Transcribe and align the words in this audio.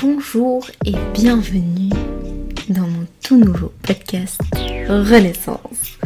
Bonjour 0.00 0.64
et 0.84 0.94
bienvenue 1.12 1.90
dans 2.68 2.86
mon 2.86 3.04
tout 3.20 3.36
nouveau 3.36 3.72
podcast 3.82 4.40
Renaissance. 4.86 5.98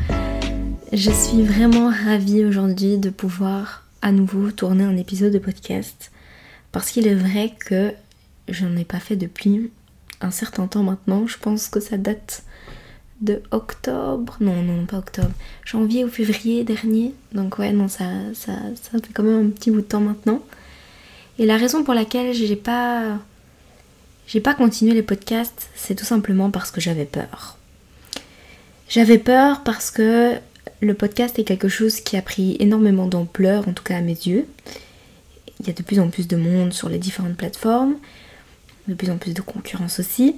Je 0.92 1.10
suis 1.10 1.42
vraiment 1.42 1.90
ravie 1.90 2.42
aujourd'hui 2.42 2.96
de 2.96 3.10
pouvoir 3.10 3.85
à 4.00 4.10
nouveau 4.10 4.50
tourner 4.50 4.85
un 4.85 4.96
épisode 4.96 5.32
de 5.35 5.38
podcast 5.38 6.10
parce 6.72 6.90
qu'il 6.90 7.06
est 7.06 7.14
vrai 7.14 7.53
que 7.67 7.92
j'en 8.49 8.74
ai 8.76 8.85
pas 8.85 8.99
fait 8.99 9.17
depuis 9.17 9.71
un 10.22 10.31
certain 10.31 10.67
temps 10.68 10.85
maintenant. 10.85 11.27
Je 11.27 11.36
pense 11.36 11.68
que 11.68 11.81
ça 11.81 11.99
date 11.99 12.45
de 13.21 13.42
octobre. 13.50 14.38
Non, 14.40 14.63
non, 14.63 14.86
pas 14.86 14.99
octobre. 14.99 15.32
Janvier 15.67 16.04
ou 16.04 16.09
février 16.09 16.64
dernier. 16.64 17.12
Donc 17.32 17.59
ouais, 17.59 17.72
non, 17.72 17.88
ça, 17.88 18.06
ça, 18.32 18.52
ça 18.80 18.92
fait 18.92 19.12
quand 19.12 19.22
même 19.22 19.48
un 19.48 19.50
petit 19.50 19.70
bout 19.70 19.82
de 19.82 19.86
temps 19.86 20.00
maintenant. 20.00 20.40
Et 21.38 21.45
la 21.45 21.59
raison 21.59 21.84
pour 21.84 21.92
laquelle 21.92 22.32
j'ai 22.32 22.56
pas 22.56 23.18
j'ai 24.32 24.41
pas 24.41 24.54
continué 24.54 24.95
les 24.95 25.02
podcasts, 25.02 25.68
c'est 25.74 25.95
tout 25.95 26.06
simplement 26.06 26.50
parce 26.50 26.70
que 26.70 26.80
j'avais 26.80 27.04
peur. 27.04 27.59
J'avais 28.88 29.18
peur 29.18 29.62
parce 29.62 29.91
que 29.91 30.38
le 30.80 30.95
podcast 30.95 31.38
est 31.38 31.45
quelque 31.45 31.68
chose 31.68 32.00
qui 32.00 32.16
a 32.16 32.22
pris 32.22 32.56
énormément 32.58 33.06
d'ampleur, 33.06 33.68
en 33.68 33.74
tout 33.74 33.84
cas 33.84 33.98
à 33.98 34.00
mes 34.00 34.14
yeux. 34.14 34.46
Il 35.60 35.66
y 35.66 35.70
a 35.70 35.74
de 35.74 35.82
plus 35.82 36.00
en 36.00 36.08
plus 36.08 36.28
de 36.28 36.36
monde 36.36 36.72
sur 36.72 36.88
les 36.88 36.96
différentes 36.96 37.36
plateformes, 37.36 37.96
de 38.88 38.95
plus 38.95 39.10
en 39.10 39.18
plus 39.18 39.34
de 39.34 39.42
concurrence 39.42 40.00
aussi. 40.00 40.36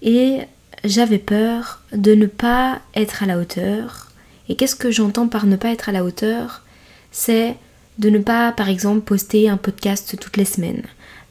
Et 0.00 0.38
j'avais 0.82 1.18
peur 1.18 1.82
de 1.92 2.14
ne 2.14 2.24
pas 2.24 2.80
être 2.94 3.22
à 3.22 3.26
la 3.26 3.38
hauteur. 3.38 4.10
Et 4.48 4.56
qu'est-ce 4.56 4.74
que 4.74 4.90
j'entends 4.90 5.28
par 5.28 5.44
ne 5.44 5.56
pas 5.56 5.68
être 5.68 5.90
à 5.90 5.92
la 5.92 6.02
hauteur? 6.02 6.62
C'est 7.10 7.56
de 7.98 8.10
ne 8.10 8.18
pas, 8.18 8.52
par 8.52 8.68
exemple, 8.68 9.02
poster 9.02 9.48
un 9.48 9.56
podcast 9.56 10.18
toutes 10.20 10.36
les 10.36 10.44
semaines, 10.44 10.82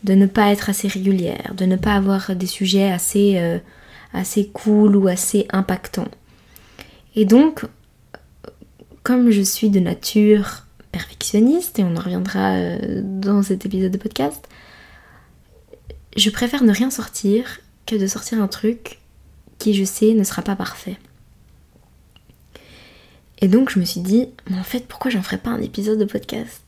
de 0.03 0.13
ne 0.13 0.25
pas 0.25 0.51
être 0.51 0.69
assez 0.69 0.87
régulière, 0.87 1.53
de 1.55 1.65
ne 1.65 1.75
pas 1.75 1.93
avoir 1.95 2.35
des 2.35 2.47
sujets 2.47 2.91
assez, 2.91 3.37
euh, 3.37 3.59
assez 4.13 4.47
cool 4.47 4.95
ou 4.95 5.07
assez 5.07 5.47
impactants. 5.51 6.07
Et 7.15 7.25
donc, 7.25 7.65
comme 9.03 9.29
je 9.29 9.41
suis 9.41 9.69
de 9.69 9.79
nature 9.79 10.65
perfectionniste, 10.91 11.79
et 11.79 11.83
on 11.83 11.95
en 11.95 12.01
reviendra 12.01 12.55
euh, 12.55 13.01
dans 13.03 13.43
cet 13.43 13.65
épisode 13.65 13.91
de 13.91 13.97
podcast, 13.97 14.47
je 16.17 16.29
préfère 16.29 16.63
ne 16.63 16.71
rien 16.71 16.89
sortir 16.89 17.59
que 17.85 17.95
de 17.95 18.07
sortir 18.07 18.41
un 18.41 18.47
truc 18.47 18.99
qui, 19.59 19.73
je 19.73 19.83
sais, 19.83 20.13
ne 20.13 20.23
sera 20.23 20.41
pas 20.41 20.55
parfait. 20.55 20.97
Et 23.39 23.47
donc 23.47 23.69
je 23.69 23.79
me 23.79 23.85
suis 23.85 24.01
dit, 24.01 24.27
mais 24.49 24.59
en 24.59 24.63
fait, 24.63 24.87
pourquoi 24.87 25.11
j'en 25.11 25.21
ferais 25.21 25.37
pas 25.37 25.49
un 25.49 25.61
épisode 25.61 25.99
de 25.99 26.05
podcast? 26.05 26.61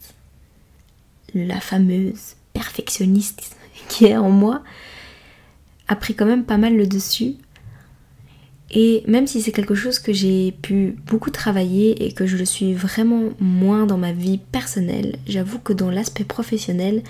La 1.34 1.60
fameuse 1.60 2.36
perfectionniste 2.54 3.56
qui 3.90 4.06
est 4.06 4.18
en 4.18 4.30
moi 4.30 4.64
a 5.88 5.96
pris 5.96 6.16
quand 6.16 6.26
même 6.26 6.44
pas 6.44 6.58
mal 6.58 6.76
le 6.76 6.88
dessus. 6.88 7.36
Et 8.70 9.04
même 9.08 9.28
si 9.28 9.42
c'est 9.42 9.54
quelque 9.54 9.76
chose 9.76 10.00
que 10.00 10.12
j'ai 10.12 10.52
pu 10.52 10.98
beaucoup 11.06 11.32
travailler 11.32 12.06
et 12.06 12.12
que 12.12 12.26
je 12.26 12.36
le 12.36 12.44
suis 12.44 12.74
vraiment 12.74 13.30
moins 13.40 13.86
dans 13.86 13.98
ma 13.98 14.12
vie 14.12 14.40
personnelle, 14.40 15.18
j'avoue 15.26 15.60
que 15.60 15.72
dans 15.72 15.90
l'aspect 15.90 16.26
professionnel, 16.26 17.02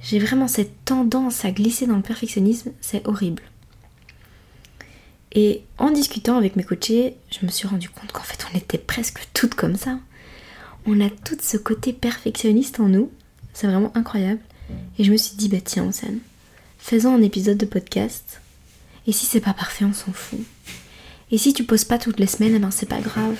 j'ai 0.00 0.18
vraiment 0.18 0.48
cette 0.48 0.84
tendance 0.86 1.44
à 1.44 1.50
glisser 1.50 1.86
dans 1.86 1.96
le 1.96 2.02
perfectionnisme, 2.02 2.70
c'est 2.80 3.06
horrible. 3.06 3.42
Et 5.34 5.62
en 5.78 5.90
discutant 5.90 6.36
avec 6.36 6.56
mes 6.56 6.62
coachés, 6.62 7.16
je 7.30 7.44
me 7.44 7.50
suis 7.50 7.66
rendu 7.66 7.88
compte 7.88 8.12
qu'en 8.12 8.22
fait 8.22 8.46
on 8.52 8.56
était 8.56 8.78
presque 8.78 9.26
toutes 9.34 9.54
comme 9.54 9.76
ça. 9.76 9.98
On 10.86 11.00
a 11.00 11.10
tout 11.10 11.36
ce 11.40 11.56
côté 11.56 11.92
perfectionniste 11.92 12.78
en 12.78 12.88
nous, 12.88 13.10
c'est 13.52 13.66
vraiment 13.66 13.92
incroyable. 13.96 14.40
Et 14.98 15.04
je 15.04 15.12
me 15.12 15.16
suis 15.16 15.36
dit, 15.36 15.48
bah 15.48 15.58
tiens, 15.62 15.90
scène, 15.92 16.20
faisons 16.78 17.14
un 17.14 17.22
épisode 17.22 17.58
de 17.58 17.66
podcast. 17.66 18.40
Et 19.06 19.12
si 19.12 19.26
c'est 19.26 19.40
pas 19.40 19.52
parfait, 19.52 19.84
on 19.84 19.92
s'en 19.92 20.12
fout. 20.12 20.40
Et 21.30 21.38
si 21.38 21.52
tu 21.52 21.64
poses 21.64 21.84
pas 21.84 21.98
toutes 21.98 22.20
les 22.20 22.26
semaines, 22.26 22.54
eh 22.54 22.58
ben 22.58 22.70
c'est 22.70 22.88
pas 22.88 23.00
grave. 23.00 23.38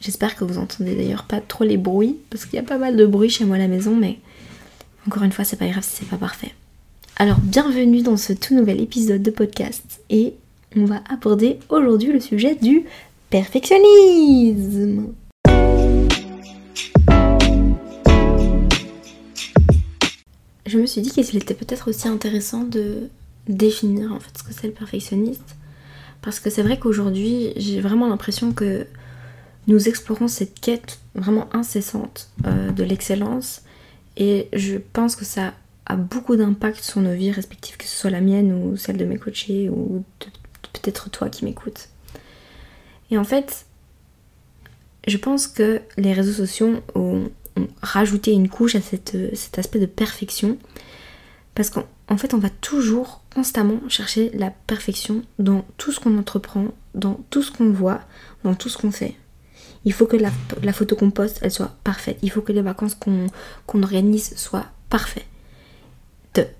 J'espère 0.00 0.36
que 0.36 0.44
vous 0.44 0.58
entendez 0.58 0.94
d'ailleurs 0.94 1.24
pas 1.24 1.40
trop 1.40 1.64
les 1.64 1.76
bruits, 1.76 2.16
parce 2.30 2.44
qu'il 2.44 2.54
y 2.54 2.58
a 2.58 2.62
pas 2.62 2.78
mal 2.78 2.96
de 2.96 3.04
bruit 3.04 3.30
chez 3.30 3.44
moi 3.44 3.56
à 3.56 3.58
la 3.58 3.68
maison, 3.68 3.96
mais 3.96 4.20
encore 5.06 5.24
une 5.24 5.32
fois, 5.32 5.44
c'est 5.44 5.56
pas 5.56 5.68
grave 5.68 5.82
si 5.82 5.96
c'est 5.96 6.08
pas 6.08 6.18
parfait. 6.18 6.54
Alors, 7.20 7.40
bienvenue 7.40 8.02
dans 8.02 8.16
ce 8.16 8.32
tout 8.32 8.54
nouvel 8.54 8.80
épisode 8.80 9.24
de 9.24 9.32
podcast, 9.32 10.00
et 10.08 10.34
on 10.76 10.84
va 10.84 11.02
aborder 11.10 11.58
aujourd'hui 11.68 12.12
le 12.12 12.20
sujet 12.20 12.54
du 12.54 12.84
perfectionnisme. 13.28 15.12
je 20.64 20.78
me 20.78 20.86
suis 20.86 21.00
dit 21.00 21.10
qu'il 21.10 21.36
était 21.36 21.54
peut-être 21.54 21.90
aussi 21.90 22.06
intéressant 22.06 22.62
de 22.62 23.08
définir 23.48 24.12
en 24.12 24.20
fait 24.20 24.38
ce 24.38 24.44
que 24.44 24.52
c'est 24.52 24.68
le 24.68 24.72
perfectionniste. 24.72 25.56
Parce 26.22 26.38
que 26.38 26.50
c'est 26.50 26.62
vrai 26.62 26.78
qu'aujourd'hui, 26.78 27.52
j'ai 27.56 27.80
vraiment 27.80 28.06
l'impression 28.06 28.52
que 28.52 28.86
nous 29.66 29.88
explorons 29.88 30.28
cette 30.28 30.60
quête 30.60 31.00
vraiment 31.16 31.48
incessante 31.52 32.28
euh, 32.46 32.70
de 32.70 32.84
l'excellence. 32.84 33.62
Et 34.16 34.46
je 34.52 34.76
pense 34.76 35.16
que 35.16 35.24
ça 35.24 35.52
a 35.88 35.96
beaucoup 35.96 36.36
d'impact 36.36 36.82
sur 36.82 37.00
nos 37.00 37.14
vies 37.14 37.32
respectives, 37.32 37.76
que 37.76 37.84
ce 37.84 37.96
soit 37.96 38.10
la 38.10 38.20
mienne 38.20 38.52
ou 38.52 38.76
celle 38.76 38.96
de 38.96 39.04
mes 39.04 39.18
coachés 39.18 39.68
ou 39.68 40.04
peut-être 40.72 41.10
toi 41.10 41.28
qui 41.28 41.44
m'écoutes. 41.44 41.88
Et 43.10 43.18
en 43.18 43.24
fait, 43.24 43.66
je 45.06 45.16
pense 45.16 45.46
que 45.46 45.80
les 45.96 46.12
réseaux 46.12 46.32
sociaux 46.32 46.82
ont 46.94 47.30
rajouter 47.82 48.32
une 48.32 48.48
couche 48.48 48.74
à 48.74 48.80
cet 48.80 49.58
aspect 49.58 49.78
de 49.78 49.86
perfection. 49.86 50.58
Parce 51.54 51.70
qu'en 51.70 52.16
fait, 52.16 52.34
on 52.34 52.38
va 52.38 52.50
toujours 52.50 53.22
constamment 53.34 53.80
chercher 53.88 54.30
la 54.34 54.50
perfection 54.50 55.22
dans 55.38 55.64
tout 55.76 55.92
ce 55.92 56.00
qu'on 56.00 56.16
entreprend, 56.18 56.68
dans 56.94 57.20
tout 57.30 57.42
ce 57.42 57.50
qu'on 57.50 57.70
voit, 57.70 58.00
dans 58.44 58.54
tout 58.54 58.68
ce 58.68 58.78
qu'on 58.78 58.92
fait. 58.92 59.16
Il 59.84 59.92
faut 59.92 60.06
que 60.06 60.16
la, 60.16 60.72
photo 60.72 60.96
qu'on 60.96 61.10
poste, 61.10 61.38
elle 61.42 61.50
soit 61.50 61.76
parfaite. 61.84 62.18
Il 62.22 62.30
faut 62.30 62.42
que 62.42 62.52
les 62.52 62.62
vacances 62.62 62.94
qu'on 62.94 63.82
organise 63.82 64.36
soient 64.36 64.66
parfaites. 64.90 65.26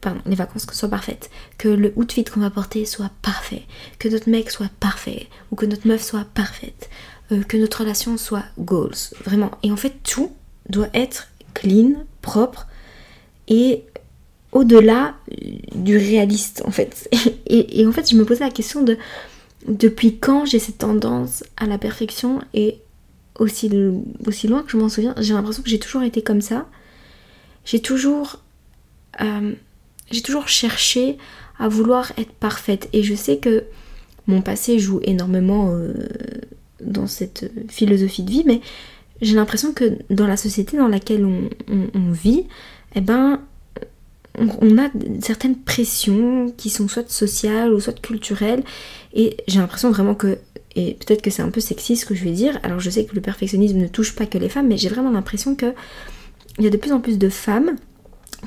Pardon, 0.00 0.20
les 0.26 0.36
vacances 0.36 0.66
soient 0.72 0.88
parfaites. 0.88 1.30
Que 1.58 1.68
le 1.68 1.92
outfit 1.96 2.24
qu'on 2.24 2.40
va 2.40 2.50
porter 2.50 2.84
soit 2.84 3.10
parfait. 3.22 3.62
Que 3.98 4.08
notre 4.08 4.28
mec 4.28 4.50
soit 4.50 4.70
parfait. 4.80 5.28
Ou 5.50 5.56
que 5.56 5.66
notre 5.66 5.86
meuf 5.86 6.02
soit 6.02 6.26
parfaite. 6.34 6.88
Euh, 7.32 7.42
que 7.42 7.56
notre 7.56 7.80
relation 7.80 8.16
soit 8.16 8.44
goals. 8.58 8.94
Vraiment. 9.24 9.50
Et 9.62 9.70
en 9.70 9.76
fait, 9.76 9.94
tout, 10.02 10.32
doit 10.68 10.88
être 10.94 11.28
clean, 11.54 12.04
propre 12.22 12.66
et 13.48 13.84
au-delà 14.52 15.14
du 15.74 15.96
réaliste 15.96 16.62
en 16.64 16.70
fait. 16.70 17.08
Et, 17.46 17.86
en 17.86 17.92
fait, 17.92 18.10
je 18.10 18.16
me 18.16 18.24
posais 18.24 18.44
la 18.44 18.50
question 18.50 18.82
de 18.82 18.96
depuis 19.66 20.18
quand 20.18 20.44
j'ai 20.44 20.58
cette 20.58 20.78
tendance 20.78 21.42
à 21.56 21.66
la 21.66 21.78
perfection 21.78 22.40
et 22.54 22.78
aussi, 23.38 23.70
aussi 24.26 24.46
loin 24.46 24.62
que 24.62 24.70
je 24.70 24.76
m'en 24.76 24.88
souviens, 24.88 25.14
j'ai 25.18 25.34
l'impression 25.34 25.62
que 25.62 25.68
j'ai 25.68 25.78
toujours 25.78 26.02
été 26.02 26.22
comme 26.22 26.40
ça. 26.40 26.66
J'ai 27.64 27.80
toujours, 27.80 28.40
euh, 29.20 29.52
j'ai 30.10 30.22
toujours 30.22 30.48
cherché 30.48 31.18
à 31.58 31.68
vouloir 31.68 32.12
être 32.18 32.32
parfaite 32.32 32.88
et 32.92 33.02
je 33.02 33.14
sais 33.14 33.38
que 33.38 33.64
mon 34.26 34.42
passé 34.42 34.78
joue 34.78 35.00
énormément 35.02 35.70
euh, 35.72 35.92
dans 36.80 37.06
cette 37.06 37.50
philosophie 37.68 38.22
de 38.22 38.30
vie, 38.30 38.44
mais 38.46 38.60
j'ai 39.20 39.34
l'impression 39.34 39.72
que 39.72 39.98
dans 40.10 40.26
la 40.26 40.36
société 40.36 40.76
dans 40.76 40.88
laquelle 40.88 41.24
on, 41.24 42.12
vit, 42.12 42.44
eh 42.94 43.00
ben, 43.00 43.40
on, 44.38 44.78
a 44.78 44.88
certaines 45.20 45.56
pressions 45.56 46.52
qui 46.56 46.70
sont 46.70 46.86
soit 46.86 47.10
sociales 47.10 47.72
ou 47.72 47.80
soit 47.80 48.00
culturelles. 48.00 48.62
Et 49.12 49.38
j'ai 49.48 49.58
l'impression 49.58 49.90
vraiment 49.90 50.14
que, 50.14 50.38
et 50.76 50.94
peut-être 50.94 51.22
que 51.22 51.30
c'est 51.30 51.42
un 51.42 51.50
peu 51.50 51.60
sexiste 51.60 52.02
ce 52.02 52.06
que 52.06 52.14
je 52.14 52.22
vais 52.22 52.30
dire, 52.30 52.60
alors 52.62 52.78
je 52.78 52.90
sais 52.90 53.04
que 53.04 53.14
le 53.16 53.20
perfectionnisme 53.20 53.78
ne 53.78 53.88
touche 53.88 54.14
pas 54.14 54.26
que 54.26 54.38
les 54.38 54.48
femmes, 54.48 54.68
mais 54.68 54.76
j'ai 54.76 54.88
vraiment 54.88 55.10
l'impression 55.10 55.56
que 55.56 55.74
il 56.58 56.64
y 56.64 56.66
a 56.66 56.70
de 56.70 56.76
plus 56.76 56.92
en 56.92 57.00
plus 57.00 57.18
de 57.18 57.28
femmes 57.28 57.76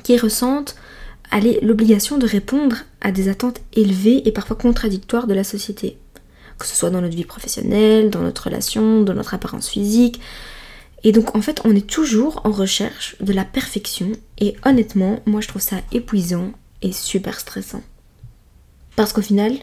qui 0.02 0.16
ressentent 0.16 0.76
l'obligation 1.40 2.18
de 2.18 2.26
répondre 2.26 2.76
à 3.00 3.12
des 3.12 3.28
attentes 3.28 3.60
élevées 3.72 4.26
et 4.26 4.32
parfois 4.32 4.56
contradictoires 4.56 5.26
de 5.26 5.34
la 5.34 5.44
société. 5.44 5.96
Que 6.58 6.66
ce 6.66 6.76
soit 6.76 6.90
dans 6.90 7.00
notre 7.00 7.16
vie 7.16 7.24
professionnelle, 7.24 8.10
dans 8.10 8.20
notre 8.20 8.44
relation, 8.44 9.02
dans 9.02 9.14
notre 9.14 9.34
apparence 9.34 9.68
physique, 9.68 10.20
et 11.04 11.12
donc 11.12 11.34
en 11.34 11.42
fait 11.42 11.60
on 11.64 11.74
est 11.74 11.86
toujours 11.86 12.40
en 12.44 12.52
recherche 12.52 13.16
de 13.20 13.32
la 13.32 13.44
perfection 13.44 14.12
et 14.38 14.56
honnêtement 14.64 15.20
moi 15.26 15.40
je 15.40 15.48
trouve 15.48 15.62
ça 15.62 15.76
épuisant 15.90 16.52
et 16.80 16.92
super 16.92 17.40
stressant. 17.40 17.82
Parce 18.96 19.12
qu'au 19.12 19.22
final 19.22 19.56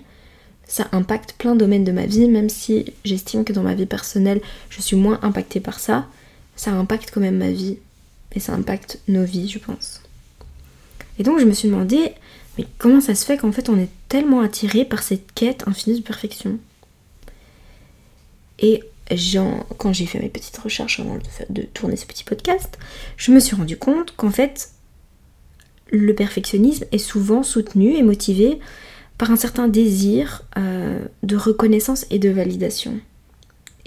ça 0.68 0.88
impacte 0.92 1.34
plein 1.34 1.56
de 1.56 1.60
domaines 1.60 1.84
de 1.84 1.92
ma 1.92 2.06
vie 2.06 2.28
même 2.28 2.50
si 2.50 2.94
j'estime 3.06 3.44
que 3.44 3.54
dans 3.54 3.64
ma 3.64 3.76
vie 3.76 3.86
personnelle 3.86 4.42
je 4.70 4.82
suis 4.82 4.98
moins 4.98 5.20
impactée 5.22 5.60
par 5.60 5.80
ça, 5.80 6.08
ça 6.56 6.72
impacte 6.72 7.12
quand 7.14 7.22
même 7.22 7.38
ma 7.38 7.52
vie 7.52 7.78
et 8.34 8.40
ça 8.40 8.54
impacte 8.54 9.00
nos 9.08 9.24
vies 9.24 9.50
je 9.50 9.60
pense. 9.60 9.99
Et 11.20 11.24
donc 11.24 11.40
je 11.40 11.46
me 11.46 11.54
suis 11.54 11.70
demandé 11.70 12.14
mais 12.58 12.66
comment 12.78 13.00
ça 13.00 13.14
se 13.14 13.26
fait 13.26 13.38
qu'en 13.38 13.52
fait 13.52 13.70
on 13.70 13.78
est 13.78 13.90
tellement 14.08 14.42
attiré 14.42 14.84
par 14.86 15.04
cette 15.04 15.32
quête 15.34 15.68
infinie 15.68 16.00
de 16.00 16.04
perfection? 16.04 16.58
Et 18.58 18.84
quand 19.78 19.94
j'ai 19.94 20.06
fait 20.06 20.20
mes 20.20 20.30
petites 20.30 20.58
recherches 20.58 21.00
avant 21.00 21.18
de, 21.50 21.62
tourner 21.62 21.96
ce 21.96 22.06
petit 22.06 22.24
podcast, 22.24 22.78
je 23.18 23.32
me 23.32 23.40
suis 23.40 23.56
rendu 23.56 23.78
compte 23.78 24.14
qu'en 24.16 24.30
fait, 24.30 24.72
le 25.92 26.14
perfectionnisme 26.14 26.86
est 26.92 27.00
souvent 27.00 27.42
soutenu 27.42 27.96
et 27.96 28.04
motivé 28.04 28.60
par 29.18 29.32
un 29.32 29.36
certain 29.36 29.68
désir 29.68 30.44
euh, 30.58 31.00
de 31.24 31.36
reconnaissance 31.36 32.06
et 32.12 32.20
de 32.20 32.30
validation. 32.30 33.00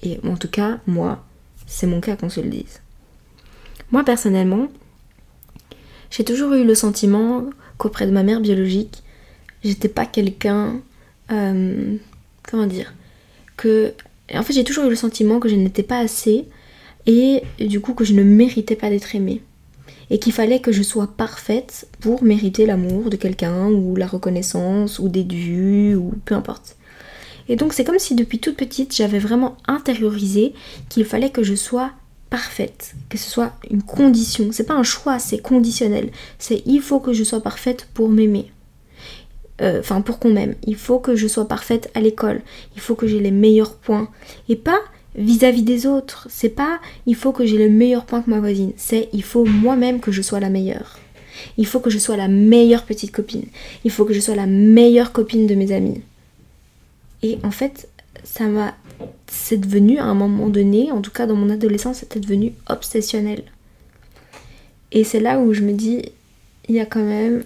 Et 0.02 0.18
en 0.24 0.36
tout 0.36 0.48
cas, 0.48 0.80
moi, 0.86 1.24
c'est 1.66 1.86
mon 1.86 2.00
cas 2.00 2.16
qu'on 2.16 2.28
se 2.28 2.40
le 2.40 2.48
dise. 2.48 2.80
Moi 3.92 4.04
personnellement, 4.04 4.68
j'ai 6.12 6.24
toujours 6.24 6.52
eu 6.52 6.62
le 6.62 6.74
sentiment 6.74 7.46
qu'auprès 7.78 8.06
de 8.06 8.12
ma 8.12 8.22
mère 8.22 8.40
biologique, 8.40 9.02
j'étais 9.64 9.88
pas 9.88 10.04
quelqu'un. 10.04 10.80
Euh, 11.32 11.96
comment 12.48 12.66
dire 12.66 12.94
Que. 13.56 13.94
En 14.34 14.42
fait, 14.42 14.52
j'ai 14.52 14.64
toujours 14.64 14.84
eu 14.84 14.90
le 14.90 14.96
sentiment 14.96 15.40
que 15.40 15.48
je 15.48 15.56
n'étais 15.56 15.82
pas 15.82 15.98
assez 15.98 16.46
et 17.06 17.42
du 17.58 17.80
coup 17.80 17.94
que 17.94 18.04
je 18.04 18.14
ne 18.14 18.22
méritais 18.22 18.76
pas 18.76 18.90
d'être 18.90 19.14
aimée. 19.14 19.42
Et 20.10 20.18
qu'il 20.18 20.32
fallait 20.32 20.60
que 20.60 20.72
je 20.72 20.82
sois 20.82 21.06
parfaite 21.06 21.88
pour 22.00 22.22
mériter 22.22 22.66
l'amour 22.66 23.08
de 23.08 23.16
quelqu'un 23.16 23.68
ou 23.68 23.96
la 23.96 24.06
reconnaissance 24.06 24.98
ou 24.98 25.08
des 25.08 25.24
vues 25.24 25.96
ou 25.96 26.12
peu 26.26 26.34
importe. 26.34 26.76
Et 27.48 27.56
donc 27.56 27.72
c'est 27.72 27.84
comme 27.84 27.98
si 27.98 28.14
depuis 28.14 28.38
toute 28.38 28.56
petite 28.56 28.94
j'avais 28.94 29.18
vraiment 29.18 29.56
intériorisé 29.66 30.52
qu'il 30.90 31.06
fallait 31.06 31.30
que 31.30 31.42
je 31.42 31.54
sois 31.54 31.92
parfaite, 32.32 32.94
que 33.10 33.18
ce 33.18 33.28
soit 33.28 33.52
une 33.70 33.82
condition. 33.82 34.48
C'est 34.52 34.64
pas 34.64 34.72
un 34.72 34.82
choix, 34.82 35.18
c'est 35.18 35.36
conditionnel. 35.36 36.08
C'est 36.38 36.62
il 36.64 36.80
faut 36.80 36.98
que 36.98 37.12
je 37.12 37.24
sois 37.24 37.42
parfaite 37.42 37.88
pour 37.92 38.08
m'aimer. 38.08 38.50
Euh, 39.60 39.80
enfin, 39.80 40.00
pour 40.00 40.18
qu'on 40.18 40.32
m'aime. 40.32 40.54
Il 40.66 40.76
faut 40.76 40.98
que 40.98 41.14
je 41.14 41.28
sois 41.28 41.46
parfaite 41.46 41.90
à 41.92 42.00
l'école. 42.00 42.40
Il 42.74 42.80
faut 42.80 42.94
que 42.94 43.06
j'ai 43.06 43.20
les 43.20 43.30
meilleurs 43.30 43.74
points. 43.74 44.08
Et 44.48 44.56
pas 44.56 44.80
vis-à-vis 45.14 45.62
des 45.62 45.84
autres. 45.84 46.26
C'est 46.30 46.48
pas 46.48 46.80
il 47.04 47.16
faut 47.16 47.32
que 47.32 47.44
j'ai 47.44 47.58
le 47.58 47.68
meilleur 47.68 48.06
point 48.06 48.22
que 48.22 48.30
ma 48.30 48.40
voisine. 48.40 48.72
C'est 48.78 49.10
il 49.12 49.22
faut 49.22 49.44
moi-même 49.44 50.00
que 50.00 50.10
je 50.10 50.22
sois 50.22 50.40
la 50.40 50.48
meilleure. 50.48 50.98
Il 51.58 51.66
faut 51.66 51.80
que 51.80 51.90
je 51.90 51.98
sois 51.98 52.16
la 52.16 52.28
meilleure 52.28 52.84
petite 52.84 53.12
copine. 53.12 53.44
Il 53.84 53.90
faut 53.90 54.06
que 54.06 54.14
je 54.14 54.20
sois 54.20 54.36
la 54.36 54.46
meilleure 54.46 55.12
copine 55.12 55.46
de 55.46 55.54
mes 55.54 55.70
amis. 55.70 56.00
Et 57.22 57.38
en 57.42 57.50
fait, 57.50 57.90
ça 58.24 58.46
m'a 58.46 58.74
c'est 59.26 59.58
devenu 59.58 59.98
à 59.98 60.04
un 60.04 60.14
moment 60.14 60.48
donné, 60.48 60.92
en 60.92 61.00
tout 61.00 61.10
cas 61.10 61.26
dans 61.26 61.36
mon 61.36 61.50
adolescence, 61.50 61.98
c'était 61.98 62.20
devenu 62.20 62.52
obsessionnel. 62.68 63.44
Et 64.92 65.04
c'est 65.04 65.20
là 65.20 65.38
où 65.40 65.52
je 65.52 65.62
me 65.62 65.72
dis, 65.72 66.12
il 66.68 66.74
y 66.74 66.80
a 66.80 66.86
quand 66.86 67.02
même. 67.02 67.44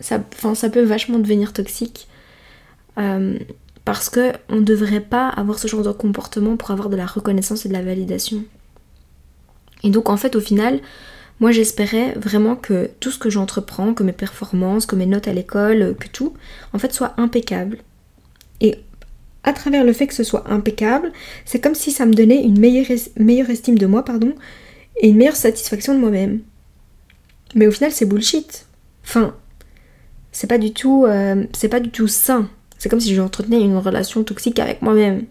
Ça, 0.00 0.22
ça 0.54 0.70
peut 0.70 0.82
vachement 0.82 1.18
devenir 1.18 1.52
toxique. 1.52 2.06
Euh, 2.98 3.38
parce 3.84 4.10
que 4.10 4.32
on 4.48 4.56
ne 4.56 4.62
devrait 4.62 5.00
pas 5.00 5.28
avoir 5.28 5.58
ce 5.58 5.68
genre 5.68 5.82
de 5.82 5.92
comportement 5.92 6.56
pour 6.56 6.70
avoir 6.72 6.90
de 6.90 6.96
la 6.96 7.06
reconnaissance 7.06 7.64
et 7.64 7.68
de 7.68 7.72
la 7.72 7.82
validation. 7.82 8.44
Et 9.84 9.90
donc 9.90 10.08
en 10.08 10.16
fait 10.16 10.34
au 10.34 10.40
final, 10.40 10.80
moi 11.38 11.52
j'espérais 11.52 12.14
vraiment 12.16 12.56
que 12.56 12.90
tout 12.98 13.12
ce 13.12 13.18
que 13.18 13.30
j'entreprends, 13.30 13.94
que 13.94 14.02
mes 14.02 14.12
performances, 14.12 14.86
que 14.86 14.96
mes 14.96 15.06
notes 15.06 15.28
à 15.28 15.32
l'école, 15.32 15.94
que 16.00 16.08
tout, 16.08 16.34
en 16.72 16.78
fait 16.78 16.92
soit 16.92 17.14
impeccable. 17.16 17.78
Et 18.60 18.80
à 19.46 19.52
travers 19.52 19.84
le 19.84 19.92
fait 19.92 20.06
que 20.06 20.14
ce 20.14 20.24
soit 20.24 20.44
impeccable, 20.50 21.12
c'est 21.44 21.60
comme 21.60 21.74
si 21.74 21.92
ça 21.92 22.04
me 22.04 22.12
donnait 22.12 22.42
une 22.42 22.58
meilleure, 22.58 23.50
estime 23.50 23.78
de 23.78 23.86
moi, 23.86 24.04
pardon, 24.04 24.34
et 25.00 25.08
une 25.08 25.16
meilleure 25.16 25.36
satisfaction 25.36 25.94
de 25.94 26.00
moi-même. 26.00 26.40
Mais 27.54 27.66
au 27.66 27.70
final, 27.70 27.92
c'est 27.92 28.06
bullshit. 28.06 28.66
Enfin, 29.04 29.34
c'est 30.32 30.48
pas 30.48 30.58
du 30.58 30.72
tout, 30.72 31.06
euh, 31.06 31.44
c'est 31.54 31.68
pas 31.68 31.80
du 31.80 31.90
tout 31.90 32.08
sain. 32.08 32.50
C'est 32.76 32.88
comme 32.88 33.00
si 33.00 33.14
j'entretenais 33.14 33.60
une 33.60 33.76
relation 33.76 34.24
toxique 34.24 34.58
avec 34.58 34.82
moi-même. 34.82 35.24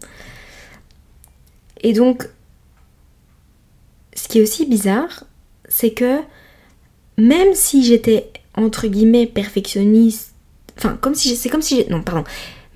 Et 1.82 1.92
donc, 1.92 2.28
ce 4.14 4.28
qui 4.28 4.38
est 4.38 4.42
aussi 4.42 4.64
bizarre, 4.66 5.24
c'est 5.68 5.90
que 5.90 6.20
même 7.18 7.54
si 7.54 7.84
j'étais 7.84 8.30
entre 8.54 8.86
guillemets 8.88 9.26
perfectionniste, 9.26 10.32
enfin 10.78 10.98
comme 11.00 11.14
si 11.14 11.36
c'est 11.36 11.48
comme 11.48 11.62
si 11.62 11.84
non 11.90 12.02
pardon, 12.02 12.24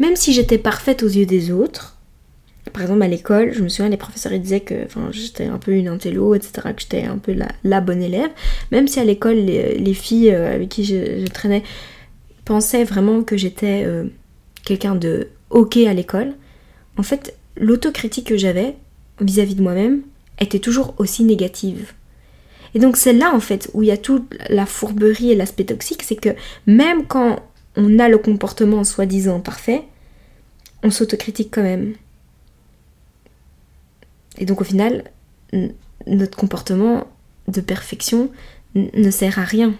même 0.00 0.16
si 0.16 0.32
j'étais 0.32 0.58
parfaite 0.58 1.04
aux 1.04 1.08
yeux 1.08 1.26
des 1.26 1.52
autres, 1.52 1.96
par 2.72 2.82
exemple 2.82 3.02
à 3.02 3.08
l'école, 3.08 3.52
je 3.52 3.62
me 3.62 3.68
souviens 3.68 3.90
les 3.90 3.96
professeurs 3.96 4.36
disaient 4.38 4.60
que 4.60 4.86
j'étais 5.12 5.44
un 5.44 5.58
peu 5.58 5.72
une 5.72 5.88
intello, 5.88 6.34
etc., 6.34 6.52
que 6.74 6.80
j'étais 6.80 7.04
un 7.04 7.18
peu 7.18 7.36
la, 7.64 7.80
bonne 7.80 8.02
élève, 8.02 8.30
même 8.72 8.88
si 8.88 8.98
à 8.98 9.04
l'école 9.04 9.36
les, 9.36 9.94
filles 9.94 10.30
euh, 10.30 10.54
avec 10.54 10.70
qui 10.70 10.84
je, 10.84 11.26
traînais 11.28 11.62
pensaient 12.44 12.84
vraiment 12.84 13.22
que 13.22 13.36
j'étais 13.36 13.84
euh, 13.84 14.06
quelqu'un 14.64 14.94
de 14.94 15.28
ok 15.50 15.76
à 15.78 15.94
l'école, 15.94 16.32
en 16.96 17.02
fait 17.02 17.36
l'autocritique 17.56 18.26
que 18.26 18.36
j'avais 18.36 18.76
vis-à-vis 19.20 19.54
de 19.54 19.62
moi-même 19.62 20.00
était 20.40 20.58
toujours 20.58 20.94
aussi 20.98 21.24
négative. 21.24 21.92
Et 22.74 22.78
donc 22.78 22.96
c'est 22.96 23.12
là 23.12 23.34
en 23.34 23.40
fait 23.40 23.68
où 23.74 23.82
il 23.82 23.88
y 23.88 23.92
a 23.92 23.96
toute 23.98 24.34
la 24.48 24.64
fourberie 24.64 25.32
et 25.32 25.34
l'aspect 25.34 25.64
toxique, 25.64 26.02
c'est 26.02 26.16
que 26.16 26.30
même 26.66 27.04
quand 27.06 27.42
on 27.76 27.98
a 27.98 28.08
le 28.08 28.18
comportement 28.18 28.84
soi-disant 28.84 29.40
parfait, 29.40 29.84
on 30.82 30.90
s'autocritique 30.90 31.50
quand 31.52 31.62
même. 31.62 31.94
Et 34.38 34.46
donc 34.46 34.60
au 34.60 34.64
final, 34.64 35.04
notre 36.06 36.38
comportement 36.38 37.06
de 37.48 37.60
perfection 37.60 38.30
ne 38.74 39.10
sert 39.10 39.38
à 39.38 39.44
rien, 39.44 39.74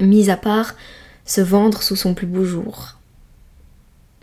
mis 0.00 0.30
à 0.30 0.36
part 0.36 0.74
se 1.24 1.40
vendre 1.40 1.82
sous 1.82 1.96
son 1.96 2.14
plus 2.14 2.26
beau 2.26 2.44
jour. 2.44 2.96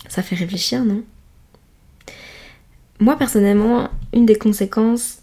Ça 0.08 0.22
fait 0.22 0.36
réfléchir, 0.36 0.86
non? 0.86 1.04
Moi 3.00 3.18
personnellement, 3.18 3.90
une 4.14 4.26
des 4.26 4.38
conséquences, 4.38 5.20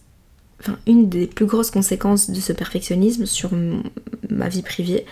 enfin 0.61 0.79
une 0.87 1.09
des 1.09 1.27
plus 1.27 1.47
grosses 1.47 1.71
conséquences 1.71 2.31
de 2.31 2.41
ce 2.41 2.53
perfectionnisme 2.53 3.25
sur 3.25 3.51
ma 4.29 4.49
vie 4.49 4.63
privée, 4.63 5.07